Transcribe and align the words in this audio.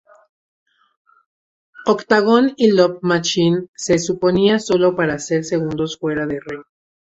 Octagon 1.85 2.53
y 2.57 2.71
Love 2.71 2.97
Machine 3.03 3.67
se 3.75 3.99
suponía 3.99 4.57
sólo 4.57 4.95
para 4.95 5.19
ser 5.19 5.43
segundos 5.43 5.95
fuera 5.99 6.25
del 6.25 6.41
ring. 6.43 6.63